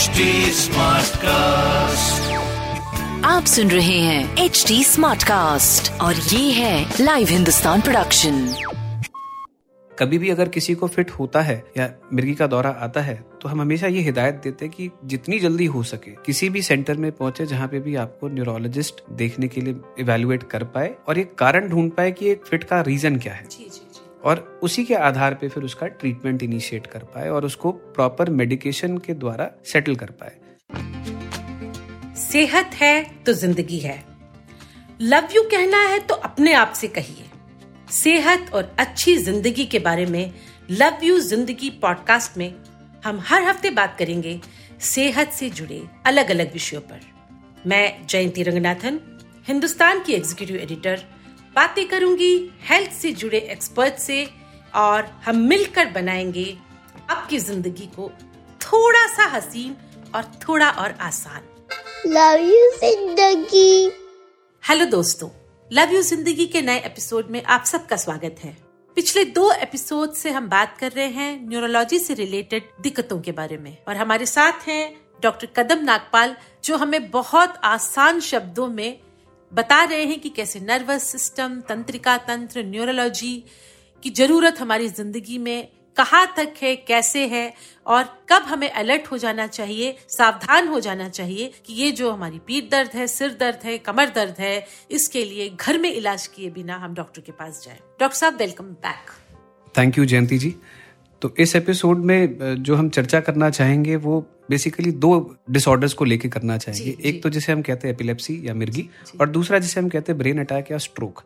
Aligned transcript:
HD 0.00 0.24
Smartcast. 0.56 2.28
आप 3.24 3.44
सुन 3.44 3.70
रहे 3.70 3.98
हैं 3.98 4.36
एच 4.44 4.64
डी 4.68 4.84
स्मार्ट 4.84 5.22
कास्ट 5.22 5.92
और 6.00 6.14
ये 6.14 6.50
है 6.52 6.94
लाइव 7.00 7.28
हिंदुस्तान 7.28 7.80
प्रोडक्शन 7.80 8.38
कभी 9.98 10.18
भी 10.18 10.30
अगर 10.30 10.48
किसी 10.48 10.74
को 10.74 10.86
फिट 10.86 11.10
होता 11.10 11.40
है 11.40 11.64
या 11.78 11.90
मिर्गी 12.12 12.34
का 12.34 12.46
दौरा 12.46 12.70
आता 12.70 13.00
है 13.00 13.14
तो 13.42 13.48
हम 13.48 13.60
हमेशा 13.60 13.86
ये 13.86 14.00
हिदायत 14.00 14.40
देते 14.44 14.64
हैं 14.64 14.74
कि 14.74 14.90
जितनी 15.04 15.38
जल्दी 15.38 15.66
हो 15.66 15.82
सके 15.82 16.10
किसी 16.26 16.48
भी 16.50 16.62
सेंटर 16.62 16.96
में 16.96 17.12
पहुँचे 17.12 17.46
जहाँ 17.46 17.68
पे 17.68 17.80
भी 17.80 17.94
आपको 17.96 18.28
न्यूरोलॉजिस्ट 18.28 19.02
देखने 19.12 19.48
के 19.48 19.60
लिए 19.60 19.76
इवेलुएट 19.98 20.42
कर 20.42 20.64
पाए 20.64 20.94
और 21.08 21.18
एक 21.18 21.34
कारण 21.34 21.68
ढूंढ 21.68 21.90
पाए 21.90 22.12
कि 22.12 22.30
एक 22.30 22.44
फिट 22.46 22.64
का 22.64 22.80
रीजन 22.80 23.18
क्या 23.18 23.34
है। 23.34 23.44
जी 23.50 23.64
जी। 23.64 23.89
और 24.24 24.60
उसी 24.62 24.84
के 24.84 24.94
आधार 24.94 25.34
पे 25.34 25.48
फिर 25.48 25.62
उसका 25.64 25.86
ट्रीटमेंट 25.86 26.42
इनिशिएट 26.42 26.86
कर 26.86 27.04
पाए 27.04 27.28
और 27.28 27.44
उसको 27.44 27.72
प्रॉपर 27.72 28.30
मेडिकेशन 28.30 28.98
के 28.98 29.14
द्वारा 29.14 29.50
सेटल 29.64 29.96
कर 29.96 30.10
पाए। 30.22 30.36
सेहत 32.20 32.74
है 32.74 33.02
तो 33.26 33.32
ज़िंदगी 33.32 33.78
है। 33.78 33.98
लव 35.00 35.28
यू 35.36 35.42
कहना 35.42 35.78
है 35.82 35.98
तो 35.98 36.14
अपने 36.14 36.52
आप 36.52 36.72
से 36.72 36.88
कहिए। 36.88 37.24
सेहत 37.92 38.50
और 38.54 38.74
अच्छी 38.78 39.16
ज़िंदगी 39.18 39.64
के 39.66 39.78
बारे 39.78 40.06
में 40.06 40.32
लव 40.70 41.04
यू 41.04 41.18
ज़िंदगी 41.20 41.70
पॉडकास्ट 41.82 42.36
में 42.38 42.52
हम 43.04 43.20
हर 43.26 43.42
हफ़्ते 43.42 43.70
बात 43.70 43.96
करेंगे 43.98 44.40
सेहत 44.80 45.32
से 45.32 45.48
जुड़े 45.50 45.82
अलग 46.06 46.30
अलग 46.30 46.52
विषयों 46.52 46.80
पर। 46.80 47.00
मैं 47.66 48.06
जयंती 48.06 48.42
रंगनाथन, 48.42 49.00
हिंदुस्तान 49.48 50.02
की 50.02 50.12
एग्जीक्यूटिव 50.12 50.56
एडिटर 50.56 51.02
बातें 51.56 51.88
करूँगी 51.88 52.34
हेल्थ 52.62 52.90
से 52.90 53.10
जुड़े 53.12 53.38
एक्सपर्ट 53.52 53.94
से 53.94 54.24
और 54.74 55.06
हम 55.24 55.36
मिलकर 55.36 55.86
बनाएँगे 55.86 56.58
आपकी 57.10 57.38
ज़िंदगी 57.38 57.86
को 57.96 58.10
थोड़ा 58.60 59.06
सा 59.06 59.24
हसीन 59.26 59.76
और 60.14 60.24
थोड़ा 60.42 60.68
और 60.70 60.94
आसान। 61.00 61.42
लव 62.06 62.44
यू 62.44 62.70
ज़िंदगी। 62.78 63.90
हेलो 64.62 64.84
दोस्तों 64.84 65.28
लव 65.70 65.94
यू 65.94 66.02
ज़िंदगी 66.02 66.46
के 66.46 66.62
नए 66.62 66.78
एपिसोड 66.78 67.30
में 67.30 67.42
आप 67.42 67.64
सबका 67.64 67.96
स्वागत 67.96 68.36
है। 68.44 68.56
पिछले 68.96 69.24
दो 69.24 69.50
एपिसोड 69.52 70.12
से 70.12 70.30
हम 70.30 70.48
बात 70.48 70.78
कर 70.78 70.92
रहे 70.92 71.08
हैं 71.08 71.48
न्यूरोलॉजी 71.48 71.98
से 71.98 72.14
रिलेटेड 72.14 72.70
दिक्कतों 72.80 73.20
के 73.20 73.32
बारे 73.32 73.58
में 73.58 73.76
और 73.88 73.96
हमारे 73.96 74.26
साथ 74.26 74.68
हैं 74.68 74.96
डॉक्टर 75.22 75.48
कदम 75.56 75.84
नागपाल 75.84 76.36
जो 76.64 76.76
हमें 76.76 77.10
बहुत 77.10 77.60
आसान 77.64 78.20
शब्दों 78.20 78.68
में 78.68 78.98
बता 79.52 79.82
रहे 79.84 80.04
हैं 80.04 80.18
कि 80.20 80.28
कैसे 80.28 80.60
नर्वस 80.60 81.04
सिस्टम 81.12 81.60
तंत्रिका 81.68 82.16
तंत्र 82.18 82.62
न्यूरोलॉजी 82.64 83.32
की 84.02 84.10
ज़रूरत 84.10 84.60
हमारी 84.60 84.88
ज़िंदगी 84.88 85.38
में 85.38 85.68
कहाँ 85.96 86.26
तक 86.36 86.54
है, 86.62 86.74
कैसे 86.76 87.26
है 87.26 87.52
और 87.86 88.04
कब 88.30 88.42
हमें 88.42 88.68
अलर्ट 88.70 89.10
हो 89.10 89.18
जाना 89.18 89.46
चाहिए, 89.46 89.96
सावधान 90.08 90.68
हो 90.68 90.80
जाना 90.80 91.08
चाहिए 91.08 91.50
कि 91.66 91.72
ये 91.72 91.90
जो 91.92 92.10
हमारी 92.10 92.38
पीठ 92.46 92.70
दर्द 92.70 92.90
है, 92.94 93.06
सिर 93.06 93.36
दर्द 93.40 93.64
है, 93.64 93.76
कमर 93.78 94.10
दर्द 94.10 94.34
है, 94.38 94.66
इसके 94.90 95.24
लिए 95.24 95.48
घर 95.50 95.78
में 95.78 95.92
इलाज 95.92 96.26
किए 96.26 96.50
बिना 96.50 96.76
हम 96.76 96.94
डॉक्टर 96.94 97.20
के 97.20 97.32
पास 97.32 97.62
जाएँ। 97.64 97.78
डॉक्टर 98.00 98.16
साहब 98.16 98.36
welcome 98.36 98.64
back 98.64 99.10
thank 99.74 99.98
you 99.98 100.04
Jayanti 100.04 100.38
ji 100.38 100.54
तो 101.22 101.34
इस 101.38 101.54
एपिसोड 101.56 101.98
में 101.98 102.62
जो 102.62 102.74
हम 102.74 102.88
चर्चा 102.88 103.20
करना 103.20 103.50
चाहेंगे 103.50 103.96
वो 103.96 104.20
बेसिकली 104.50 104.90
दो 104.92 105.36
डिसऑर्डर्स 105.50 105.92
को 105.92 106.04
लेके 106.04 106.28
करना 106.28 106.56
चाहेंगे। 106.58 106.84
जी, 106.84 106.96
एक 107.08 107.22
तो 107.22 107.30
जिसे 107.30 107.52
हम 107.52 107.62
कहते 107.62 107.88
हैं 107.88 107.94
एपिलेप्सी 107.94 108.40
या 108.44 108.54
मिर्गी 108.54 108.82
जी, 108.82 109.18
और 109.20 109.28
दूसरा 109.28 109.58
जिसे 109.58 109.80
हम 109.80 109.88
कहते 109.88 110.12
हैं 110.12 110.18
ब्रेन 110.18 110.38
अटैक 110.40 110.70
या 110.70 110.78
स्ट्रोक 110.78 111.22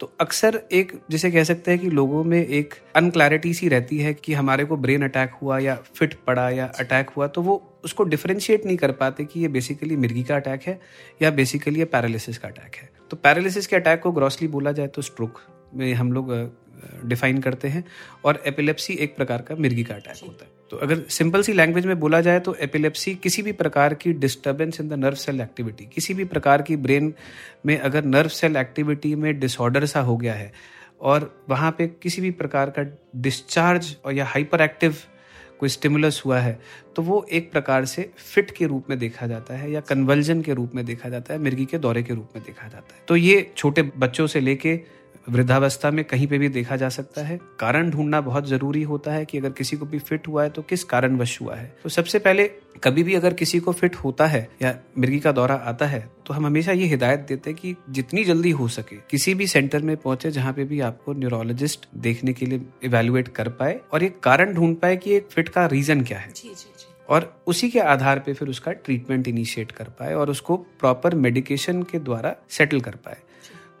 तो 0.00 0.12
अक्सर 0.20 0.60
एक 0.72 0.92
जिसे 1.10 1.30
कह 1.30 1.44
सकते 1.44 1.70
हैं 1.70 1.80
कि 1.80 1.90
लोगों 1.90 2.22
में 2.24 2.46
एक 2.46 2.74
अनक्लैरिटी 2.96 3.54
सी 3.54 3.68
रहती 3.68 3.98
है 3.98 4.14
कि 4.14 4.34
हमारे 4.34 4.64
को 4.64 4.76
ब्रेन 4.76 5.04
अटैक 5.04 5.32
हुआ 5.42 5.58
या 5.58 5.76
फिट 5.94 6.14
पड़ा 6.26 6.48
या 6.50 6.66
अटैक 6.78 7.10
हुआ 7.10 7.26
तो 7.26 7.42
वो 7.42 7.62
उसको 7.84 8.04
डिफरेंशिएट 8.04 8.66
नहीं 8.66 8.76
कर 8.76 8.92
पाते 8.92 9.24
कि 9.24 9.40
ये 9.40 9.48
बेसिकली 9.48 9.96
मिर्गी 9.96 10.22
का 10.22 10.36
अटैक 10.36 10.62
है 10.62 10.80
या 11.22 11.30
बेसिकली 11.30 11.78
ये 11.78 11.84
पैरालिसिस 11.84 12.38
का 12.38 12.48
अटैक 12.48 12.76
है। 12.76 12.90
तो 13.10 13.16
पैरालिसिस 13.16 13.66
के 13.66 13.76
अटैक 13.76 14.00
को 14.00 14.12
ग्रॉसली 14.12 14.48
बोला 14.48 14.72
जाए 14.72 14.86
तो 14.86 15.02
स्ट्रोक 15.02 15.40
में 15.74 15.92
हम 15.94 16.12
लोग 16.12 16.30
डिफाइन 17.04 17.40
करते 17.40 17.68
हैं 17.68 17.84
और 18.24 18.42
एपिलेप्सी 18.46 18.94
एक 18.94 19.16
प्रकार 19.16 19.42
का 19.42 19.54
मिर्गी 19.54 19.84
का 19.84 19.94
अटैक 19.94 20.22
होता 20.22 20.44
है। 20.44 20.50
तो 20.70 20.76
अगर 20.76 21.02
सिंपल 21.08 21.42
सी 21.42 21.52
लैंग्वेज 21.52 21.86
में 21.86 21.98
बोला 22.00 22.20
जाए 22.20 22.40
तो 22.40 22.54
एपिलेप्सी 22.54 23.14
किसी 23.14 23.42
भी 23.42 23.52
प्रकार 23.52 23.94
की 23.94 24.12
disturbance 24.12 24.80
in 24.80 24.88
the 24.88 24.92
nerve 24.92 25.16
cell 25.16 25.40
activity 25.40 25.84
किसी 25.84 26.14
भी 26.14 26.24
प्रकार 26.24 26.62
की 26.62 26.76
ब्रेन 26.76 27.12
में 27.66 27.78
अगर 27.78 28.04
नर्व 28.04 28.28
सेल 28.28 28.56
एक्टिविटी 28.56 29.14
में 29.14 29.38
डिसऑर्डर 29.40 29.86
सा 29.86 30.00
हो 30.00 30.16
गया 30.16 30.34
है 30.34 30.52
और 31.00 31.44
वहाँ 31.48 31.70
पे 31.78 31.86
किसी 32.02 32.22
भी 32.22 32.30
प्रकार 32.30 32.70
का 32.70 32.84
डिस्चार्ज 33.16 33.96
और 34.04 34.14
या 34.14 34.24
हाइपर 34.24 34.60
एक्टिव 34.60 34.96
कोई 35.60 35.68
स्टिमुलस 35.68 36.22
हुआ 36.26 36.38
है 36.38 36.58
तो 36.96 37.02
वो 37.02 37.26
एक 37.32 37.50
प्रकार 37.52 37.84
से 37.84 38.10
फिट 38.18 38.50
के 38.50 38.66
रूप 38.66 38.90
में 38.90 38.98
देखा 38.98 39.26
जाता 39.26 39.54
है 39.54 39.70
या 39.72 39.80
कन्वल्जन 39.80 40.42
के 40.42 40.54
रूप 40.54 40.74
में 40.74 40.84
देखा 40.84 41.08
जाता 41.08 41.34
है, 41.34 41.40
मिर्गी 41.40 41.64
के 41.64 41.78
दौरे 41.78 42.02
के 42.02 42.14
रूप 42.14 42.28
में 42.36 42.44
देखा 42.46 42.68
जाता 42.68 42.94
है। 42.94 43.02
तो 43.08 43.16
ये 43.16 43.50
छोटे 43.56 43.82
बच्चों 43.82 44.26
से 44.26 44.40
लेके 44.40 44.80
वृद्धावस्था 45.28 45.90
में 45.90 46.04
कहीं 46.04 46.26
पे 46.26 46.38
भी 46.38 46.48
देखा 46.48 46.76
जा 46.76 46.88
सकता 46.88 47.22
है। 47.22 47.38
कारण 47.60 47.90
ढूंढना 47.90 48.20
बहुत 48.20 48.46
ज़रूरी 48.48 48.82
होता 48.82 49.12
है 49.12 49.24
कि 49.24 49.38
अगर 49.38 49.50
किसी 49.50 49.76
को 49.76 49.86
भी 49.86 49.98
फिट 49.98 50.28
हुआ 50.28 50.42
है 50.42 50.50
तो 50.50 50.62
किस 50.62 50.84
कारणवश 50.84 51.40
हुआ 51.40 51.54
है। 51.54 51.66
तो 51.82 51.88
सबसे 51.88 52.18
पहले 52.18 52.46
कभी 52.84 53.02
भी 53.02 53.14
अगर 53.14 53.34
किसी 53.34 53.58
को 53.60 53.72
फिट 53.72 53.96
होता 53.96 54.26
है 54.26 54.48
या 54.62 54.74
मिर्गी 54.98 55.18
का 55.20 55.32
दौरा 55.32 55.54
आता 55.64 55.86
है 55.86 56.00
तो 56.26 56.34
हम 56.34 56.46
हमेशा 56.46 56.72
ये 56.72 56.86
हिदायत 56.86 57.20
देते 57.20 57.50
हैं 57.50 57.58
कि 57.58 57.74
जितनी 57.90 58.24
जल्दी 58.24 58.50
हो 58.50 58.68
सके 58.68 58.96
किसी 59.10 59.34
भी 59.34 59.46
सेंटर 59.46 59.82
में 59.82 59.96
पहुँचे 59.96 60.30
जहाँ 60.30 60.52
पे 60.52 60.64
भी 60.64 60.80
आपको 60.80 61.12
न्यूरोलॉजिस्ट 61.12 61.88
देखने 61.98 62.32
के 62.32 62.46
लिए 62.46 62.60
इवेलुएट 62.84 63.28
कर 63.28 63.48
पाए 63.50 63.80
और 63.92 64.02
एक 64.02 64.20
कारण 64.20 64.54
ढूंढ 64.54 64.76
पाए 64.76 64.96
कि 64.96 65.14
एक 65.14 65.28
फिट 65.30 65.48
का 65.48 65.66
रीजन 65.66 66.02
क्या 66.02 66.18
है। 66.18 66.32
जी 66.32 66.48
जी 66.48 66.72
जी। 66.78 66.94
और 67.08 67.32
उसी 67.46 67.68
के 67.70 67.80
आधार 67.80 68.18
पे 68.18 68.32
फिर 68.34 68.48
उसका 68.48 68.72
ट्रीटमेंट 68.72 69.28
इनिशिएट 69.28 69.70
कर 69.72 69.84
पाए 69.98 70.14
और 70.14 70.30
उसको 70.30 70.56
प्रॉपर 70.56 71.14
मेडिकेशन 71.16 71.82
के 71.82 71.98
द्वारा 71.98 72.34
सेटल 72.50 72.80
कर 72.80 72.94
पाए। 72.96 73.16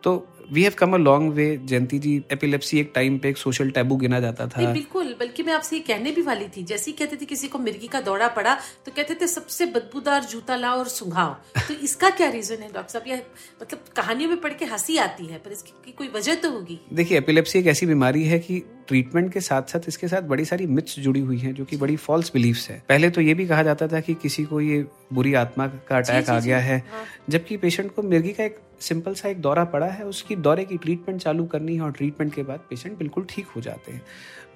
तो 0.02 0.16
we 0.52 0.62
have 0.62 0.72
come 0.78 0.92
a 0.94 0.96
long 0.96 1.32
way 1.32 1.56
Jayanti 1.64 1.98
ji 1.98 2.14
epilepsy 2.32 2.78
एक 2.80 2.90
टाइम 2.94 3.18
पे 3.18 3.28
एक 3.28 3.36
सोशल 3.36 3.70
टैबू 3.70 3.96
गिना 3.96 4.20
जाता 4.20 4.46
था। 4.46 4.72
बिल्कुल 4.72 5.14
बल्कि 5.20 5.42
मैं 5.42 5.52
आपसे 5.52 5.76
ये 5.76 5.82
कहने 5.82 6.10
भी 6.12 6.22
वाली 6.22 6.48
थी। 6.48 6.62
जैसे 6.62 6.90
ही 6.90 6.96
कहते 6.96 7.16
थे 7.16 7.24
किसी 7.24 7.48
को 7.48 7.58
मिर्गी 7.58 7.88
का 7.88 8.00
दौरा 8.00 8.28
पड़ा 8.28 8.54
तो 8.86 8.92
कहते 8.96 9.14
थे 9.14 9.26
सबसे 9.26 9.66
बदबूदार 9.66 10.24
जूता 10.24 10.56
लाओ 10.56 10.78
और 10.78 10.88
सुंघाओ। 10.88 11.34
तो 11.68 11.74
इसका 11.74 12.10
क्या 12.10 12.30
रीजन 12.30 12.62
है 12.62 12.72
डॉक्टर 12.72 12.92
साहब? 12.92 13.04
ये 13.08 13.22
मतलब 13.62 13.84
कहानियों 13.96 14.30
में 14.30 14.40
पढ़ 14.40 14.52
के 14.52 14.64
हँसी 14.64 14.96
आती 14.98 15.26
है 15.26 15.38
पर 15.38 15.52
इसकी 15.52 15.92
कोई 15.92 16.08
वजह 16.08 16.34
तो 16.34 16.50
होगी? 16.50 16.80
देखिए 16.92 17.18
एपिलेप्सी 17.18 17.58
एक 17.58 17.66
ऐसी 17.66 17.86
बीमारी 17.86 18.24
है 18.24 18.38
कि 18.38 18.62
ट्रीटमेंट 18.88 19.32
के 19.32 19.40
साथ 19.40 19.62
साथ 19.62 19.88
इसके 19.88 20.08
साथ 20.08 20.22
बड़ी 20.22 20.44
सारी 20.44 20.66
मिथ्स 20.66 20.98
जुड़ी 21.00 21.20
हुई 21.20 21.38
हैं 21.38 21.52
जो 21.54 21.64
कि 21.64 21.76
बड़ी 21.76 21.96
फॉल्स 21.96 22.30
बिलीफ्स 22.34 22.68
है। 22.70 22.82
पहले 22.88 23.10
तो 23.10 23.20
ये 23.20 23.34
भी 23.34 23.46
कहा 23.46 23.62
जाता 23.62 23.88
था 23.88 24.00
कि 24.00 24.14
किसी 24.14 24.44
को 24.44 24.60
ये 24.60 24.84
बुरी 25.12 25.34
आत्मा 25.34 25.66
का 25.88 25.96
अटैक 25.96 26.30
आ 26.30 26.38
गया 26.40 26.58
है 26.58 26.82
जबकि 27.30 27.56
पेशेंट 27.56 27.94
को 27.94 28.02
मिर्गी 28.02 28.32
का 28.32 28.44
एक 28.44 28.58
सिंपल 28.80 29.14
सा 29.14 29.28
एक 29.28 29.40
दौरा 29.40 29.64
पड़ा 29.64 29.86
है 29.86 30.04
उसकी 30.04 30.36
दौरे 30.38 30.64
की 30.64 30.76
ट्रीटमेंट 30.76 31.20
चालू 31.20 31.44
करनी 31.46 31.74
है 31.76 31.80
और 31.80 31.92
ट्रीटमेंट 31.92 32.34
के 32.34 32.42
बाद 32.42 32.60
पेशेंट 32.70 32.98
बिल्कुल 32.98 33.26
ठीक 33.28 33.46
हो 33.56 33.60
जाते 33.60 33.92
हैं। 33.92 34.02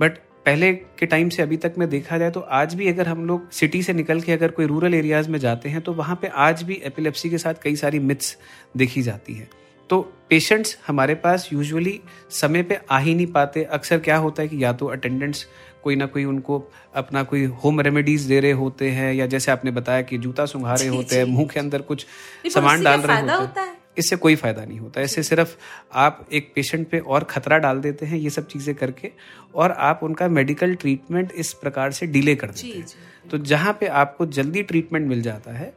बट 0.00 0.18
पहले 0.46 0.72
के 0.72 1.06
टाइम 1.06 1.28
से 1.28 1.42
अभी 1.42 1.56
तक 1.56 1.74
में 1.78 1.88
देखा 1.88 2.18
जाए 2.18 2.30
तो 2.30 2.40
आज 2.40 2.74
भी 2.74 2.88
अगर 2.88 3.08
हम 3.08 3.24
लोग 3.26 3.50
सिटी 3.50 3.82
से 3.82 3.92
निकल 3.92 4.20
के 4.20 4.32
अगर 4.32 4.50
कोई 4.50 4.66
रूरल 4.66 4.94
एरियाज़ 4.94 5.28
में 5.30 5.38
जाते 5.38 5.68
हैं 5.68 5.80
तो 5.80 5.92
वहाँ 5.92 6.18
पे 6.22 6.28
आज 6.40 6.62
भी 6.62 6.80
एपिलेप्सी 6.84 7.30
के 7.30 7.38
साथ 7.38 7.62
कई 7.62 7.76
सारी 7.76 7.98
मिथ्स 7.98 8.36
देखी 8.76 9.02
जाती 9.02 9.34
है। 9.34 9.48
तो 9.90 10.00
पेशेंट्स 10.30 10.76
हमारे 10.86 11.14
पास 11.14 11.48
यूजुअली 11.52 12.00
समय 12.30 12.62
पे 12.62 12.78
आ 12.90 12.98
ही 12.98 13.14
नहीं 13.14 13.26
पाते। 13.26 13.64
अक्सर 13.64 13.98
क्या 13.98 14.16
होता 14.16 14.42
है 14.42 14.48
कि 14.48 14.62
या 14.64 14.72
तो 14.72 14.86
अटेंडेंट्स 14.86 15.46
कोई 15.82 15.96
ना 15.96 16.06
कोई 16.06 16.24
उनको 16.24 16.58
अपना 16.96 17.22
कोई 17.22 17.44
होम 17.64 17.80
रेमेडीज 17.80 18.22
दे 18.22 18.40
रहे 18.40 18.52
होते 18.52 18.90
हैं 18.90 19.12
या 19.14 19.26
जैसे 19.26 19.52
आपने 19.52 19.70
बताया 19.70 20.02
कि 20.02 20.18
जूता 20.18 20.46
सुंघा 20.46 20.74
रहे 20.74 20.88
होते 20.88 21.16
हैं 21.16 21.24
मुँह 21.24 21.48
के 21.48 21.60
अंदर 21.60 21.82
कुछ 21.82 22.06
सामान 22.54 22.82
डाल 22.82 23.00
रहे 23.00 23.20
होते 23.20 23.60
है? 23.60 23.74
इससे 23.96 24.16
कोई 24.16 24.36
फ़ायदा 24.36 24.64
नहीं 24.64 24.78
होता। 24.78 25.00
इससे 25.00 25.22
सिर्फ़ 25.22 25.56
आप 25.94 26.26
एक 26.32 26.52
पेशेंट 26.54 26.88
पे 26.88 26.98
और 26.98 27.24
खतरा 27.24 27.58
डाल 27.58 27.80
देते 27.80 28.06
हैं 28.06 28.18
ये 28.18 28.30
सब 28.30 28.46
चीज़ें 28.46 28.74
करके 28.74 29.10
और 29.54 29.72
आप 29.80 30.00
उनका 30.02 30.28
मेडिकल 30.30 30.74
ट्रीटमेंट 30.74 31.32
इस 31.34 31.52
प्रकार 31.54 31.90
से 31.92 32.06
डिले 32.08 32.34
कर 32.34 32.50
देते 32.50 32.78
हैं। 32.78 33.28
तो 33.30 33.38
जहाँ 33.40 33.76
पे 33.80 33.86
आपको 33.86 34.26
जल्दी 34.28 34.62
ट्रीटमेंट 34.62 35.08
मिल 35.08 35.22
जाता 35.22 35.52
है 35.52 35.72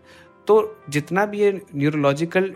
तो 0.47 0.55
जितना 0.89 1.25
भी 1.25 1.39
ये 1.39 1.51
न्यूरोलॉजिकल 1.75 2.53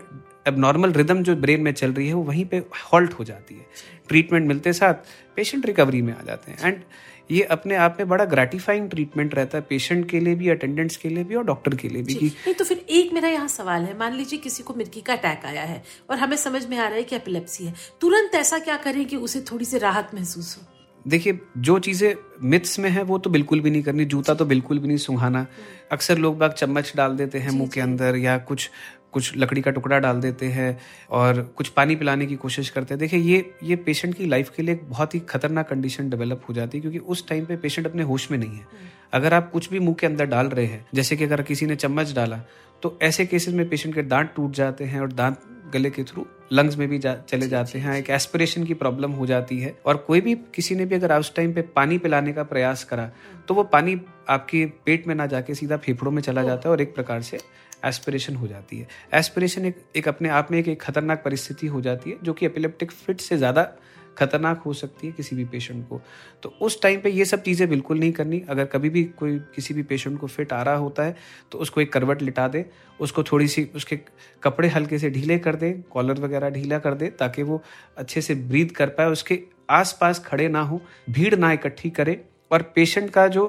एबनॉर्मल 0.48 0.92
रिदम 0.92 1.22
जो 1.22 1.34
ब्रेन 1.36 1.60
में 1.60 1.72
चल 1.72 1.92
रही 1.92 2.06
है 2.08 2.14
वो 2.14 2.22
वहीं 2.22 2.44
पे 2.44 2.58
हॉल्ट 2.84 3.12
हो 3.12 3.24
जाती 3.24 3.54
है। 3.54 3.66
ट्रीटमेंट 4.08 4.46
मिलते 4.48 4.72
साथ 4.72 4.94
पेशेंट 5.36 5.66
रिकवरी 5.66 6.02
में 6.02 6.12
आ 6.12 6.22
जाते 6.22 6.52
हैं। 6.52 6.58
एंड 6.62 6.82
ये 7.30 7.42
अपने 7.42 7.76
आप 7.76 7.96
में 7.98 8.08
बड़ा 8.08 8.24
ग्रेटिफाइंग 8.24 8.90
ट्रीटमेंट 8.90 9.34
रहता 9.34 9.58
है 9.58 9.64
पेशेंट 9.68 10.08
के 10.10 10.20
लिए 10.20 10.34
भी 10.34 10.48
अटेंडेंट्स 10.48 10.96
के 10.96 11.08
लिए 11.08 11.24
भी 11.24 11.34
और 11.34 11.44
डॉक्टर 11.44 11.74
के 11.74 11.88
लिए 11.88 12.02
भी 12.02 12.14
कि 12.14 12.26
नहीं 12.26 12.54
तो 12.54 12.64
फिर 12.64 12.84
एक 12.90 13.12
मेरा 13.12 13.28
यहाँ 13.28 13.48
सवाल 13.48 13.84
है 13.84 13.98
मान 13.98 14.14
लीजिए 14.14 14.38
किसी 14.38 14.62
को 14.62 14.74
मिर्गी 14.74 15.00
का 15.00 15.12
अटैक 15.12 15.44
आया 15.44 15.62
है 15.62 15.82
और 16.10 16.18
हमें 16.18 16.36
समझ 16.36 16.66
में 16.66 16.76
आ 16.78 16.86
रहा 16.86 16.96
है 16.96 17.02
कि 17.02 17.16
एपिलेप्सी 17.16 17.64
है 17.64 17.74
तुरंत 18.00 18.34
ऐसा 18.34 18.58
क्या 18.58 18.76
करें 18.76 19.04
कि 19.06 19.16
उसे 19.16 19.40
थोड़ी 19.40 19.64
सी 19.64 19.78
राहत 19.78 20.10
महसूस 20.14 20.56
हो? 20.56 20.62
देखिए 21.08 21.38
जो 21.58 21.78
चीज़ें 21.78 22.14
मिथ्स 22.42 22.78
में 22.78 22.90
है 22.90 23.02
वो 23.02 23.18
तो 23.18 23.30
बिल्कुल 23.30 23.60
भी 23.60 23.70
नहीं 23.70 23.82
करनी 23.82 24.04
जूता 24.04 24.34
तो 24.34 24.44
बिल्कुल 24.44 24.78
भी 24.78 24.88
नहीं 24.88 24.96
सुंघाना। 24.96 25.46
अक्सर 25.92 26.18
लोग 26.18 26.38
बाग 26.38 26.52
चम्मच 26.52 26.92
डाल 26.96 27.16
देते 27.16 27.38
हैं 27.38 27.50
मुँह 27.50 27.68
के 27.68 27.80
अंदर 27.80 28.16
या 28.16 28.38
कुछ 28.38 28.70
कुछ 29.12 29.36
लकड़ी 29.36 29.60
का 29.60 29.70
टुकड़ा 29.70 29.98
डाल 29.98 30.20
देते 30.20 30.46
हैं 30.46 30.78
और 31.10 31.42
कुछ 31.56 31.68
पानी 31.68 31.96
पिलाने 31.96 32.26
की 32.26 32.36
कोशिश 32.36 32.70
करते 32.70 32.94
हैं। 32.94 32.98
देखिए 32.98 33.20
ये 33.20 33.52
ये 33.62 33.76
पेशेंट 33.76 34.14
की 34.14 34.26
लाइफ 34.26 34.50
के 34.50 34.62
लिए 34.62 34.74
एक 34.74 34.88
बहुत 34.90 35.14
ही 35.14 35.20
खतरनाक 35.20 35.68
कंडीशन 35.68 36.10
डेवलप 36.10 36.42
हो 36.48 36.54
जाती 36.54 36.78
है 36.78 36.82
क्योंकि 36.82 36.98
उस 36.98 37.26
टाइम 37.28 37.44
पे 37.44 37.56
पेशेंट 37.56 37.86
अपने 37.86 38.02
होश 38.02 38.30
में 38.30 38.38
नहीं 38.38 38.56
है। 38.56 38.66
अगर 39.12 39.34
आप 39.34 39.50
कुछ 39.50 39.70
भी 39.70 39.78
मुँह 39.78 39.96
के 40.00 40.06
अंदर 40.06 40.24
डाल 40.26 40.46
रहे 40.46 40.66
हैं 40.66 40.86
जैसे 40.94 41.16
कि 41.16 41.24
अगर 41.24 41.42
किसी 41.42 41.66
ने 41.66 41.76
चम्मच 41.76 42.12
डाला 42.12 42.42
तो 42.82 42.98
ऐसे 43.02 43.26
केसेस 43.26 43.54
में 43.54 43.68
पेशेंट 43.68 43.94
के 43.94 44.02
दांत 44.02 44.32
टूट 44.36 44.52
जाते 44.52 44.84
हैं 44.84 45.00
और 45.00 45.12
दांत 45.12 45.40
गले 45.72 45.90
के 45.90 46.02
थ्रू 46.04 46.26
लंग्स 46.52 46.76
में 46.76 46.88
भी 46.88 46.98
जा, 46.98 47.14
चले 47.28 47.46
जाते 47.48 47.78
हैं। 47.78 47.96
एक 47.96 48.08
एस्पिरेशन 48.10 48.64
की 48.64 48.74
प्रॉब्लम 48.74 49.10
हो 49.10 49.26
जाती 49.26 49.58
है 49.60 49.74
और 49.86 49.96
कोई 49.96 50.20
भी 50.20 50.34
किसी 50.54 50.74
ने 50.74 50.86
भी 50.86 50.94
अगर 50.94 51.18
उस 51.18 51.34
टाइम 51.34 51.52
पे 51.52 51.62
पानी 51.76 51.98
पिलाने 51.98 52.32
का 52.32 52.42
प्रयास 52.42 52.84
करा 52.84 53.10
तो 53.48 53.54
वो 53.54 53.62
पानी 53.64 54.00
आपके 54.28 54.64
पेट 54.86 55.06
में 55.06 55.14
ना 55.14 55.26
जाके 55.26 55.54
सीधा 55.54 55.76
फेफड़ों 55.76 56.10
में 56.10 56.22
चला 56.22 56.42
जाता 56.42 56.68
है 56.68 56.72
और 56.72 56.80
एक 56.80 56.94
प्रकार 56.94 57.22
से 57.22 57.38
एस्पिरेशन 57.84 58.36
हो 58.36 58.48
जाती 58.48 58.78
है। 58.78 58.86
एस्पिरेशन 59.14 59.66
एक, 59.66 59.84
एक 59.96 60.08
अपने 60.08 60.28
आप 60.30 60.48
में 60.50 60.58
एक, 60.58 60.68
एक 60.68 60.82
खतरनाक 60.82 61.22
परिस्थिति 61.24 61.66
हो 61.66 61.80
जाती 61.80 62.10
है 62.10 62.18
जो 62.22 62.32
कि 62.32 62.46
एपिलेप्टिक 62.46 62.90
फिट 62.92 63.20
से 63.20 63.36
ज़्यादा 63.38 63.72
खतरनाक 64.18 64.60
हो 64.60 64.72
सकती 64.72 65.06
है 65.06 65.12
किसी 65.12 65.36
भी 65.36 65.44
पेशेंट 65.44 65.86
को। 65.88 66.00
तो 66.42 66.48
उस 66.62 66.80
टाइम 66.82 67.00
पे 67.00 67.10
ये 67.10 67.24
सब 67.24 67.42
चीज़ें 67.42 67.68
बिल्कुल 67.68 67.98
नहीं 67.98 68.12
करनी। 68.12 68.40
अगर 68.48 68.64
कभी 68.64 68.88
भी 68.90 69.04
कोई 69.18 69.38
किसी 69.54 69.74
भी 69.74 69.82
पेशेंट 69.82 70.18
को 70.20 70.26
फिट 70.26 70.52
आ 70.52 70.62
रहा 70.62 70.74
होता 70.76 71.02
है 71.02 71.16
तो 71.52 71.58
उसको 71.58 71.80
एक 71.80 71.92
करवट 71.92 72.22
लिटा 72.22 72.48
दे 72.48 72.64
उसको 73.00 73.22
थोड़ी 73.22 73.46
सी 73.48 73.68
उसके 73.74 73.98
कपड़े 74.42 74.68
हल्के 74.68 74.98
से 74.98 75.10
ढीले 75.10 75.38
कर 75.38 75.56
दे 75.56 75.72
कॉलर 75.90 76.20
वगैरह 76.20 76.50
ढीला 76.50 76.78
कर 76.78 76.94
दे 76.94 77.08
ताकि 77.18 77.42
वो 77.42 77.62
अच्छे 77.96 78.20
से 78.20 78.34
ब्रीद 78.34 78.72
कर 78.72 78.88
पाए 78.88 79.06
उसके 79.08 79.40
आसपास 79.70 80.18
खड़े 80.26 80.48
ना 80.48 80.62
हो 80.62 80.80
भीड़ 81.10 81.34
ना 81.36 81.52
इकट्ठी 81.52 81.90
करे। 81.90 82.20
और 82.50 82.62
पेशेंट 82.74 83.10
का 83.10 83.26
जो 83.28 83.42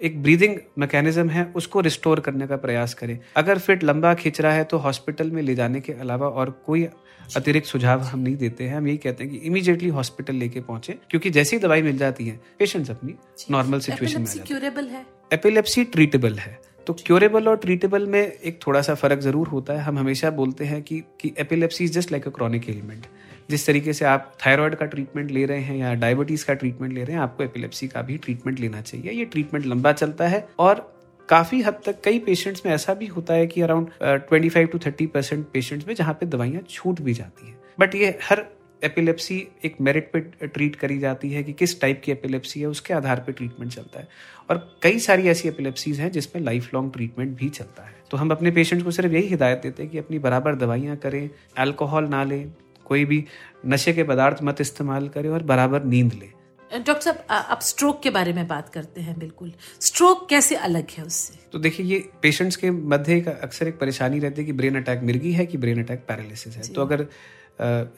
एक 0.00 0.22
ब्रीदिंग 0.22 0.56
मैकेनिज्म 0.78 1.28
है 1.30 1.44
उसको 1.56 1.80
रिस्टोर 1.80 2.20
करने 2.20 2.46
का 2.46 2.56
प्रयास 2.58 2.94
करें। 2.94 3.18
अगर 3.36 3.58
फिट 3.58 3.84
लंबा 3.84 4.12
खिंच 4.14 4.40
रहा 4.40 4.52
है 4.52 4.64
तो 4.64 4.78
हॉस्पिटल 4.78 5.30
में 5.30 5.42
ले 5.42 5.54
जाने 5.54 5.80
के 5.80 5.92
अलावा 5.94 6.28
और 6.28 6.50
कोई 6.66 6.84
अतिरिक्त 7.36 7.66
सुझाव 7.66 8.00
हम 8.02 8.18
नहीं 8.20 8.36
देते 8.36 8.64
हैं। 8.64 8.76
हम 8.76 8.88
यही 8.88 8.96
कहते 8.96 9.24
हैं 9.24 9.32
कि 9.32 9.38
इमीडिएटली 9.38 9.88
हॉस्पिटल 9.90 10.34
लेके 10.34 10.60
पहुँचे 10.60 10.98
क्योंकि 11.10 11.30
जैसी 11.30 11.58
दवाई 11.58 11.82
मिल 11.82 11.98
जाती 11.98 12.26
है 12.26 12.38
पेशेंट्स 12.58 12.90
अपनी 12.90 13.14
नॉर्मल 13.50 13.80
सिचुएशन 13.80 14.22
में 14.22 14.44
क्यूरेबल 14.46 14.86
है। 14.86 15.04
एपिलेप्सी 15.32 15.84
ट्रीटेबल 15.86 16.38
है। 16.38 16.58
तो 16.86 16.92
क्योरेबल 16.96 17.48
और 17.48 17.56
ट्रीटेबल 17.56 18.06
में 18.06 18.20
एक 18.20 18.58
थोड़ा 18.66 18.80
सा 18.80 18.94
फ़र्क 18.94 19.20
ज़रूर 19.20 19.48
होता 19.48 19.72
है। 19.72 19.82
हम 19.82 19.98
हमेशा 19.98 20.30
बोलते 20.32 20.64
हैं 20.64 20.82
कि 20.82 21.02
कि 21.20 21.32
epilepsy 21.38 21.84
is 21.84 21.92
just 21.92 22.12
like 22.12 22.26
a 22.26 22.30
chronic 22.30 22.68
element 22.70 23.06
जिस 23.50 23.66
तरीके 23.66 23.92
से 23.92 24.04
आप 24.04 24.32
थायराइड 24.46 24.74
का 24.74 24.86
ट्रीटमेंट 24.86 25.30
ले 25.30 25.44
रहे 25.46 25.60
हैं 25.60 25.76
या 25.76 25.92
डायबिटीज़ 25.94 26.44
का 26.46 26.54
ट्रीटमेंट 26.54 26.92
ले 26.92 27.04
रहे 27.04 27.16
हैं, 27.16 27.22
आपको 27.22 27.44
एपिलेप्सी 27.44 27.88
का 27.88 28.02
भी 28.02 28.16
ट्रीटमेंट 28.18 28.60
लेना 28.60 28.80
चाहिए। 28.80 29.12
ये 29.12 29.24
ट्रीटमेंट 29.24 29.66
लंबा 29.66 29.92
चलता 29.92 30.28
है 30.28 30.46
और 30.58 30.92
काफ़ी 31.28 31.60
हद 31.62 31.80
तक 31.86 32.00
कई 32.04 32.18
पेशेंट्स 32.18 32.62
में 32.66 32.72
ऐसा 32.72 32.94
भी 32.94 33.06
होता 33.06 33.34
है 33.34 33.46
कि 33.46 33.60
around 33.60 33.88
twenty 34.02 34.48
five 34.48 34.66
to 34.66 34.78
thirty 34.78 35.06
percent 35.06 35.46
patients 35.52 35.86
में 35.88 35.94
जहाँ 35.94 36.14
पे 36.14 36.26
दवाइयाँ 36.26 36.62
छूट 36.70 37.00
भी 37.00 37.14
जाती 37.14 37.48
हैं। 37.48 37.58
बट 37.80 37.94
ये 37.94 38.18
हर 38.22 38.44
एपिलेप्सी 38.82 39.36
एक 39.64 39.76
मेरिट 39.80 40.10
पे 40.12 40.20
ट्रीट 40.46 40.76
करी 40.76 40.98
जाती 40.98 41.30
है 41.30 41.42
कि 41.42 41.52
किस 41.52 41.80
टाइप 41.80 42.00
की 42.04 42.12
एपिलेप्सी 42.12 42.60
है, 42.60 42.66
उसके 42.66 42.94
आधार 42.94 43.22
पे 43.26 43.32
ट्रीटमेंट 43.32 43.72
चलता 43.72 44.00
है। 44.00 44.08
और 44.50 44.78
कई 44.82 44.98
सारी 44.98 45.28
ऐसी 45.28 45.48
एपिलेप्सीज 45.48 46.00
हैं 46.00 46.10
जिसमें 46.10 46.42
लाइफ 46.42 46.74
लॉन्ग 46.74 46.92
ट्रीटमेंट 46.92 47.36
भी 47.38 47.48
चलता 47.48 47.82
है। 47.82 47.94
तो 48.10 48.16
हम 48.16 48.30
अपने 48.30 48.50
पेशेंट 48.50 48.82
को 48.84 48.90
सिर्फ़ 48.90 49.12
यही 49.12 49.28
हिदायत 49.28 49.60
देते 49.62 49.82
हैं 49.82 49.92
कि 49.92 49.98
अपनी 49.98 50.18
बराबर 50.18 50.54
दवाइयाँ 50.54 50.96
करें 50.96 51.28
अल्कोहल 51.58 52.04
ना 52.04 52.22
लें 52.24 52.52
कोई 52.86 53.04
भी 53.04 53.24
नशे 53.66 53.92
के 53.92 54.04
पदार्थ 54.04 54.42
मत 54.42 54.60
इस्तेमाल 54.60 55.08
करें 55.08 55.28
और 55.30 55.42
बराबर 55.44 55.84
नींद 55.84 56.12
लें। 56.12 56.32
डॉक्टर 56.70 57.00
साहब 57.02 57.24
आप 57.30 57.60
स्ट्रोक 57.62 58.00
के 58.02 58.10
बारे 58.10 58.32
में 58.32 58.46
बात 58.48 58.68
करते 58.68 59.00
हैं 59.00 59.18
बिल्कुल। 59.18 59.52
स्ट्रोक 59.80 60.28
कैसे 60.28 60.56
अलग 60.56 60.90
है 60.90 61.04
उससे? 61.04 61.38
तो 61.52 61.58
देखिए 61.58 61.86
ये 61.86 61.98
पेशेंट्स 62.22 62.56
के 62.56 62.70
मध्य 62.70 63.20
अक्सर 63.42 63.68
एक 63.68 63.78
परेशानी 63.78 64.18
रहती 64.18 64.40
है 64.40 64.46
कि 64.46 64.52
ब्रेन 64.52 64.76
अटैक 64.76 65.02
मिर्गी 65.02 65.32
है 65.32 65.46
कि 65.46 65.58
ब्रेन 65.58 65.82
अटैक 65.82 66.04
पैरालिसिस 66.08 66.56
है। 66.56 66.62
तो 66.68 66.82
अगर 66.82 67.06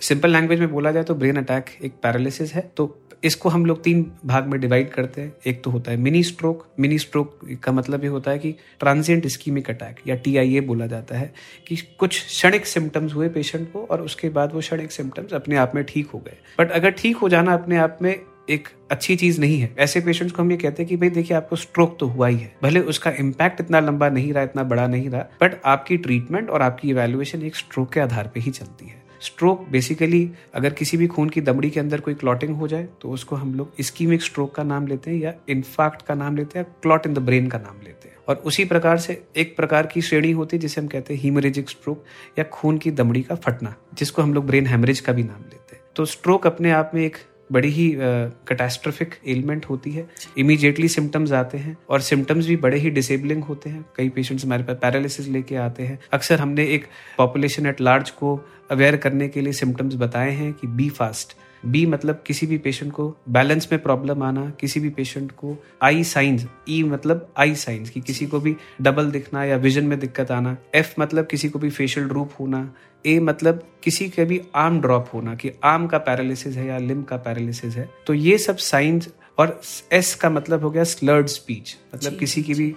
सिंपल 0.02 0.30
लैंग्वेज 0.30 0.60
में 0.60 0.70
बोला 0.70 0.90
जाए 0.92 1.04
तो 1.04 1.14
ब्रेन 1.14 1.36
अटैक 1.36 1.70
एक 1.82 1.92
पैरालिसिस 2.02 2.52
है। 2.54 2.60
तो 2.76 2.86
इसको 3.22 3.48
हम 3.48 3.66
लोग 3.66 3.82
तीन 3.82 4.04
भाग 4.26 4.46
में 4.46 4.60
डिवाइड 4.60 4.90
करते 4.90 5.20
हैं। 5.20 5.32
एक 5.46 5.62
तो 5.64 5.70
होता 5.70 5.90
है 5.90 5.96
मिनी 5.96 6.22
स्ट्रोक 6.22 6.66
मिनी 6.80 6.98
स्ट्रोक 6.98 7.38
का 7.62 7.72
मतलब 7.72 8.04
ये 8.04 8.10
होता 8.10 8.30
है 8.30 8.38
कि 8.38 8.54
ट्रांजिएंट 8.80 9.26
स्कीमिक 9.26 9.70
अटैक 9.70 10.00
या 10.06 10.14
टीआईए 10.16 10.60
बोला 10.62 10.86
जाता 10.86 11.18
है, 11.18 11.32
कि 11.66 11.76
कुछ 11.98 12.24
क्षणिक 12.24 12.66
सिम्टम्स 12.66 13.14
हुए 13.14 13.28
पेशेंट 13.28 13.70
को 13.72 13.84
और 13.84 14.02
उसके 14.02 14.28
बाद 14.30 14.54
वो 14.54 14.60
क्षणिक 14.60 14.92
सिम्टम्स 14.92 15.32
अपने 15.32 15.56
आप 15.56 15.72
में 15.74 15.84
ठीक 15.84 16.10
हो 16.10 16.18
गए। 16.18 16.36
बट 16.58 16.70
अगर 16.70 16.90
ठीक 16.92 17.16
हो 17.16 17.28
जाना 17.28 17.54
अपने 17.54 17.76
आप 17.76 17.98
में 18.02 18.14
एक 18.50 18.68
अच्छी 18.90 19.14
चीज़ 19.16 19.40
नहीं 19.40 19.58
है, 19.60 19.74
ऐसे 19.78 20.00
पेशेंट्स 20.00 20.34
को 20.34 20.42
हम 20.42 20.50
ये 20.50 20.56
कहते 20.56 20.82
हैं 20.82 20.88
कि 20.88 20.96
भाई 20.96 21.10
देखिए 21.10 21.36
आपको 21.36 21.56
स्ट्रोक 21.56 21.96
तो 22.00 22.06
हुआ 22.06 22.28
ही 22.28 22.36
है, 22.36 22.52
भले 22.62 22.80
उसका 22.82 23.10
इम्पैक्ट 23.18 23.60
इतना 23.60 23.80
लंबा 23.80 24.08
नहीं 24.08 24.32
रहा, 24.32 24.42
इतना 24.42 24.62
बड़ा 24.64 24.86
नहीं 24.86 25.10
रहा 25.10 25.22
बट 25.42 25.60
आपकी 25.64 25.96
ट्रीटमेंट 25.98 26.50
और 26.50 26.62
आपकी 26.62 26.90
इवेल्युएशन 26.90 27.42
एक 27.42 27.56
स्ट्रोक 27.56 27.92
के 27.92 28.00
आधार 28.00 28.26
पर 28.26 28.40
ही 28.40 28.50
चलती 28.50 28.86
है। 28.86 28.97
स्ट्रोक 29.20 29.66
बेसिकली 29.70 30.30
अगर 30.54 30.72
किसी 30.72 30.96
भी 30.96 31.06
खून 31.06 31.28
की 31.28 31.40
दमड़ी 31.40 31.70
के 31.70 31.80
अंदर 31.80 32.00
कोई 32.00 32.14
क्लॉटिंग 32.14 32.54
हो 32.56 32.68
जाए 32.68 32.88
तो 33.02 33.10
उसको 33.10 33.36
हम 33.36 33.54
लोग 33.54 33.72
इस्कीमिक 33.78 34.22
स्ट्रोक 34.22 34.54
का 34.54 34.62
नाम 34.62 34.86
लेते 34.86 35.10
हैं 35.10 35.18
या 35.18 35.34
इनफैक्ट 35.48 36.02
का 36.02 36.14
नाम 36.14 36.36
लेते 36.36 36.58
हैं 36.58 36.66
क्लॉट 36.82 37.06
इन 37.06 37.14
द 37.14 37.18
ब्रेन 37.18 37.48
का 37.48 37.58
नाम 37.58 37.80
लेते 37.84 38.08
हैं। 38.08 38.16
और 38.28 38.36
उसी 38.36 38.64
प्रकार 38.64 38.98
से 38.98 39.22
एक 39.36 39.56
प्रकार 39.56 39.86
की 39.86 40.02
श्रेणी 40.02 40.30
होती 40.32 40.56
है, 40.56 40.60
जिसे 40.60 40.80
हम 40.80 40.86
कहते 40.86 41.14
हैं 41.14 41.20
हीमरेजिक 41.20 41.70
स्ट्रोक 41.70 42.04
या 42.38 42.44
खून 42.44 42.78
की 42.78 42.90
दमड़ी 42.90 43.22
का 43.22 43.34
फटना, 43.34 43.74
जिसको 43.94 44.22
हम 44.22 44.34
लोग 44.34 44.46
ब्रेन 44.46 44.66
हेमरेज 44.66 45.00
का 45.00 45.12
भी 45.12 45.22
नाम 45.22 45.42
लेते 45.42 45.76
हैं। 45.76 45.82
तो 45.96 46.04
स्ट्रोक 46.04 46.46
अपने 46.46 46.70
आप 46.70 46.90
में 46.94 47.04
एक 47.04 47.16
बड़ी 47.52 47.68
ही 47.68 47.90
कैटेस्ट्रफिक 47.98 49.14
uh, 49.14 49.28
एलिमेंट 49.28 49.66
होती 49.66 49.90
है। 49.90 50.08
इमीजिएटली 50.38 50.88
सिम्टम्स 50.88 51.32
आते 51.32 51.58
हैं 51.58 51.76
और 51.90 52.00
सिम्टम्स 52.00 52.46
भी 52.46 52.56
बड़े 52.56 52.78
ही 52.78 52.90
डिसेबलिंग 52.90 53.44
होते 53.44 53.70
हैं। 53.70 53.84
कई 53.96 54.08
पेशेंट्स 54.08 54.44
हमारे 54.44 54.62
पास 54.62 54.76
पैरालिसिस 54.76 55.28
लेके 55.28 55.56
आते 55.56 55.82
हैं। 55.82 55.98
अक्सर 56.12 56.40
हमने 56.40 56.64
एक 56.64 56.86
पॉपुलेशन 57.18 57.66
एट 57.66 57.80
लार्ज 57.80 58.10
को 58.10 58.40
अवेयर 58.70 58.96
करने 58.96 59.28
के 59.28 59.40
लिए 59.40 59.52
सिम्टम्स 59.52 59.94
बताए 59.94 60.30
हैं 60.30 60.52
कि 60.52 60.66
बी 60.66 60.88
फास्ट 60.88 61.36
बी 61.70 61.84
मतलब 61.86 62.22
किसी 62.26 62.46
भी 62.46 62.58
पेशेंट 62.58 62.92
को 62.92 63.14
बैलेंस 63.28 63.68
में 63.72 63.80
प्रॉब्लम 63.82 64.22
आना 64.22 64.48
किसी 64.60 64.80
भी 64.80 64.90
पेशेंट 64.90 65.32
को 65.32 65.56
आई 65.82 66.04
साइंस 66.04 66.46
ई 66.68 66.82
मतलब 66.82 67.28
आई 67.36 67.54
साइंस 67.54 67.90
कि 67.90 68.00
किसी 68.00 68.26
को 68.26 68.40
भी 68.40 68.56
डबल 68.82 69.10
दिखना 69.10 69.44
या 69.44 69.56
विजन 69.56 69.84
में 69.84 69.98
दिक्कत 70.00 70.30
आना 70.30 70.56
एफ़ 70.74 70.94
मतलब 71.00 71.26
किसी 71.26 71.48
को 71.48 71.58
भी 71.58 71.70
फेशियल 71.70 72.08
ड्रूप 72.08 72.30
होना 72.40 72.70
ए 73.04 73.18
मतलब 73.20 73.62
किसी 73.82 74.08
के 74.08 74.24
भी 74.24 74.40
आर्म 74.56 74.80
ड्रॉप 74.80 75.10
होना 75.14 75.34
कि 75.34 75.52
आर्म 75.64 75.86
का 75.86 75.98
पैरालिसिस 75.98 76.56
है 76.56 76.66
या 76.66 76.78
लिम 76.78 77.02
का 77.02 77.16
पैरालिसिस 77.16 77.76
है। 77.76 77.88
तो 78.06 78.14
ये 78.14 78.38
सब 78.38 78.56
साइंस 78.56 79.08
और 79.38 79.60
एस 79.92 80.14
का 80.14 80.30
मतलब 80.30 80.62
हो 80.62 80.70
गया 80.70 80.84
स्लर्ड 80.84 81.26
स्पीच 81.26 81.76
मतलब 81.94 82.18
किसी 82.18 82.42
की 82.42 82.54
भी 82.54 82.68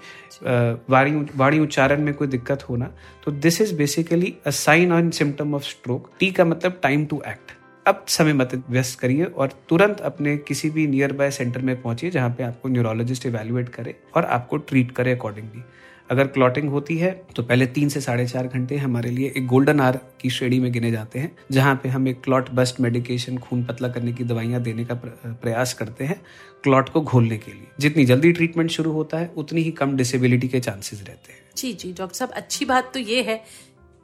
वाणी 0.44 1.26
वाणी 1.36 1.60
उच्चारण 1.60 2.04
में 2.04 2.14
कोई 2.14 2.28
दिक्कत 2.28 2.64
होना। 2.70 2.92
तो 3.26 3.32
this 3.32 3.62
is 3.62 3.74
basically 3.76 4.34
a 4.46 4.50
sign 4.50 4.92
on 4.92 5.10
symptom 5.12 5.56
of 5.56 5.64
stroke 5.64 6.12
T 6.20 6.32
का 6.32 6.46
मतलब 6.46 6.80
टाइम 6.84 7.06
टू 7.06 7.22
एक्ट 7.28 7.52
अब 7.86 8.06
समय 8.08 8.34
मत 8.34 8.52
व्यस्त 8.70 9.00
करिए 9.00 9.24
और 9.26 9.54
तुरंत 9.70 10.02
अपने 10.02 10.38
किसी 10.38 10.70
भी 10.70 10.88
नियर 10.88 11.14
बाय 11.14 11.32
सेंटर 11.32 11.62
में 11.62 11.82
पहुंचिए 11.82 12.10
जहाँ 12.12 12.30
पे 12.30 12.44
आपको 12.44 12.70
न्यूरोलॉजिस्ट 12.70 13.26
इवेल्युएट 13.26 13.70
करे 13.70 13.96
और 14.16 14.26
आपको 14.26 14.58
ट्रीट 14.58 14.92
करे 14.92 15.12
अकॉर्डिंगली 15.12 15.64
अगर 16.10 16.28
क्लॉटिंग 16.28 16.70
होती 16.70 16.98
है 16.98 17.12
तो 17.36 17.44
पहले 17.44 17.66
तीन 17.68 17.90
से 17.90 18.02
साढ़े 18.02 18.26
चार 18.28 18.48
घंटे 18.48 18.78
हमारे 18.78 19.10
लिए 19.10 19.32
एक 19.38 19.46
गोल्डन 19.48 19.80
आर 19.80 20.00
की 20.22 20.30
श्रेणी 20.30 20.60
में 20.60 20.72
गिने 20.72 20.92
जाते 20.92 21.20
हैं, 21.20 21.32
जहाँ 21.52 21.76
पे 21.84 21.90
हम 21.90 22.08
एक 22.08 22.22
क्लॉट 22.24 22.50
बस्ट 22.50 22.80
मेडिकेशन 22.82 23.38
खून 23.38 23.64
पतला 23.64 23.90
करने 23.90 24.14
की 24.14 24.24
दवाइयाँ 24.24 24.62
देने 24.62 24.86
का 24.86 24.96
प्रयास 25.26 25.74
करते 25.74 26.06
हैं 26.06 26.22
क्लॉट 26.64 26.90
को 26.90 27.02
घोलने 27.02 27.38
के 27.38 27.52
लिए। 27.52 27.68
जितनी 27.80 28.06
जल्दी 28.06 28.32
ट्रीटमेंट 28.32 28.70
शुरू 28.72 28.92
होता 28.92 29.18
है, 29.18 29.32
उतनी 29.38 29.62
ही 29.62 29.72
कम 29.72 29.96
डिसेबिलिटी 29.98 30.48
के 30.48 30.60
चांसेस 30.60 31.00
रहते 31.00 31.34
हैं। 31.34 31.40
जी 31.58 31.74
जी, 31.74 31.94
डॉक्टर 31.94 32.16
साहब, 32.16 32.32
अच्छी 32.32 32.66
बात 32.66 32.94
तो 32.94 33.00
ये 33.00 33.22
है 33.22 33.44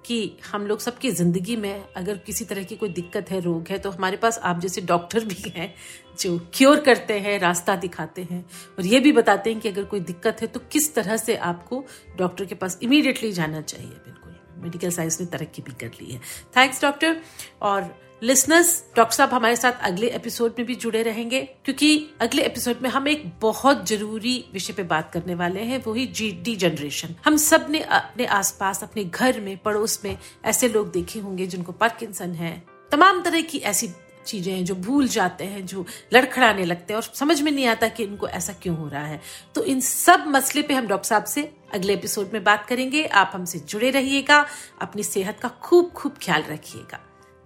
कि 0.07 0.37
हम 0.45 0.67
लोग 0.67 0.79
सबकी 0.79 1.11
ज़िंदगी 1.11 1.55
में 1.55 1.83
अगर 1.95 2.17
किसी 2.17 2.45
तरह 2.45 2.63
की 2.63 2.75
कोई 2.75 2.89
दिक्कत 2.91 3.31
है, 3.31 3.39
रोग 3.41 3.67
है 3.69 3.77
तो 3.79 3.89
हमारे 3.91 4.17
पास 4.17 4.39
आप 4.39 4.59
जैसे 4.59 4.81
डॉक्टर 4.83 5.25
भी 5.25 5.51
हैं 5.55 5.73
जो 6.19 6.37
क्योर 6.53 6.79
करते 6.79 7.19
हैं, 7.19 7.37
रास्ता 7.39 7.75
दिखाते 7.77 8.23
हैं। 8.23 8.43
और 8.77 8.85
ये 8.85 8.99
भी 8.99 9.11
बताते 9.11 9.51
हैं 9.51 9.59
कि 9.61 9.69
अगर 9.69 9.83
कोई 9.85 9.99
दिक्कत 10.01 10.41
है 10.41 10.47
तो 10.47 10.59
किस 10.71 10.93
तरह 10.95 11.17
से 11.17 11.35
आपको 11.45 11.83
डॉक्टर 12.17 12.45
के 12.45 12.55
पास 12.55 12.79
इमीडिएटली 12.83 13.31
जाना 13.33 13.61
चाहिए। 13.63 13.89
बिल्कुल 13.89 14.35
मेडिकल 14.63 14.89
साइंस 14.91 15.19
ने 15.21 15.25
तरक्की 15.27 15.61
भी 15.61 15.73
कर 15.81 15.91
ली 16.01 16.11
है। 16.11 16.19
थैंक्स 16.57 16.81
डॉक्टर 16.81 17.21
और 17.61 17.95
लिसनर्स 18.21 18.69
डॉक्टर 18.95 19.15
साहब 19.15 19.33
हमारे 19.33 19.55
साथ 19.55 19.81
अगले 19.81 20.07
एपिसोड 20.09 20.53
में 20.57 20.65
भी 20.67 20.75
जुड़े 20.75 21.01
रहेंगे, 21.03 21.41
क्योंकि 21.65 22.09
अगले 22.21 22.43
एपिसोड 22.43 22.81
में 22.81 22.89
हम 22.89 23.07
एक 23.07 23.23
बहुत 23.41 23.85
ज़रूरी 23.87 24.33
विषय 24.53 24.73
पे 24.73 24.83
बात 24.83 25.11
करने 25.13 25.35
वाले 25.35 25.61
हैं, 25.61 25.83
वो 25.83 25.93
ही 25.93 26.05
जी 26.07 26.31
डी 26.43 26.55
जनरेशन 26.55 27.15
हम 27.25 27.37
सबने 27.37 27.79
अपने 27.79 28.25
आसपास, 28.25 28.83
अपने 28.83 29.03
घर 29.03 29.39
में, 29.39 29.57
पड़ोस 29.57 29.99
में 30.05 30.17
ऐसे 30.45 30.69
लोग 30.69 30.91
देखे 30.91 31.19
होंगे 31.19 31.47
जिनको 31.47 31.71
पार्किंसन 31.71 32.33
है। 32.33 32.51
तमाम 32.91 33.21
तरह 33.23 33.41
की 33.41 33.57
ऐसी 33.59 33.89
चीज़ें 34.25 34.53
हैं 34.53 34.63
जो 34.65 34.75
भूल 34.75 35.07
जाते 35.07 35.43
हैं, 35.43 35.65
जो 35.65 35.85
लड़खड़ाने 36.13 36.65
लगते 36.65 36.93
हैं 36.93 36.95
और 36.95 37.09
समझ 37.15 37.41
में 37.41 37.51
नहीं 37.51 37.67
आता 37.67 37.87
कि 37.87 38.03
इनको 38.03 38.27
ऐसा 38.29 38.53
क्यों 38.53 38.77
हो 38.77 38.87
रहा 38.87 39.05
है। 39.05 39.21
तो 39.55 39.63
इन 39.63 39.79
सब 39.81 40.23
मसले 40.27 40.61
पे 40.61 40.73
हम 40.73 40.87
डॉक्टर 40.87 41.07
साहब 41.07 41.25
से 41.25 41.51
अगले 41.73 41.93
एपिसोड 41.93 42.33
में 42.33 42.43
बात 42.43 42.65
करेंगे। 42.65 43.05
आप 43.05 43.31
हमसे 43.33 43.59
जुड़े 43.59 43.89
रहिएगा, 43.91 44.45
अपनी 44.81 45.03
सेहत 45.03 45.39
का 45.39 45.49
खूब 45.63 45.91
खूब 45.91 46.17
ख्याल 46.21 46.43
रखिएगा। 46.49 46.99